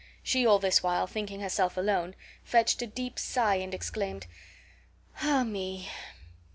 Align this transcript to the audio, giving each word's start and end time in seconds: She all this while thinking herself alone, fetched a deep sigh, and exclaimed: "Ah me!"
She 0.23 0.47
all 0.47 0.57
this 0.57 0.81
while 0.81 1.05
thinking 1.05 1.41
herself 1.41 1.77
alone, 1.77 2.15
fetched 2.43 2.81
a 2.81 2.87
deep 2.87 3.19
sigh, 3.19 3.57
and 3.57 3.71
exclaimed: 3.71 4.25
"Ah 5.21 5.43
me!" 5.43 5.91